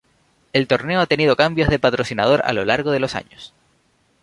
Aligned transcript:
El 0.51 0.65
torneo 0.67 0.99
ha 0.99 1.05
tenido 1.05 1.35
cambios 1.35 1.69
de 1.69 1.77
patrocinador 1.77 2.41
a 2.45 2.53
lo 2.53 2.65
largo 2.65 2.89
de 2.89 2.99
los 2.99 3.13
años. 3.13 3.53